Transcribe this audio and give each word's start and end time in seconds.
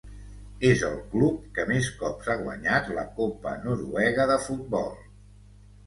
És 0.69 0.79
el 0.87 0.95
club 1.11 1.35
que 1.59 1.67
més 1.73 1.91
cops 2.01 2.31
ha 2.35 2.39
guanyat 2.41 2.91
la 2.99 3.07
Copa 3.21 3.57
noruega 3.71 4.31
de 4.37 4.43
futbol. 4.51 4.95